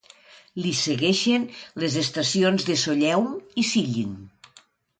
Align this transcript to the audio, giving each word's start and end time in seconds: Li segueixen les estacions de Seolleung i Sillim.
Li 0.61 0.71
segueixen 0.79 1.45
les 1.83 1.99
estacions 2.03 2.67
de 2.73 2.79
Seolleung 2.85 3.31
i 3.65 3.69
Sillim. 3.75 4.19